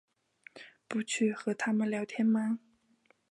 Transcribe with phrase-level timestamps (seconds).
[0.87, 2.57] 不去和他们聊天吗？